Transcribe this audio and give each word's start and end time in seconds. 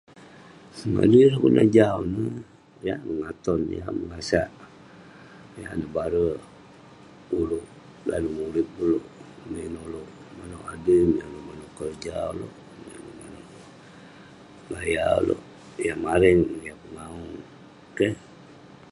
kelunan 1.29 1.69
jau 1.77 1.97
ineh, 2.05 2.35
yah 2.87 2.99
mengaton 3.07 3.59
yah 3.77 3.87
menguasak 3.97 4.49
yah 5.61 5.71
nebare, 5.79 6.29
ulouk 7.39 7.65
dalem 8.07 8.33
urip 8.47 8.67
ulouk. 8.83 9.05
Min 9.51 9.73
ulouk 9.85 10.09
manouk 10.37 10.63
adui, 10.73 11.01
manouk 11.47 11.71
keroja 11.77 12.17
ulouk. 12.33 12.53
Min 12.81 12.93
ulouk 13.09 13.15
manouk 13.21 13.55
gaya 14.71 15.07
ulouk, 15.21 15.41
yah 15.85 15.97
mareng 16.05 16.41
yah 16.67 16.77
pengawu. 16.81 17.25
Keh. 17.97 18.13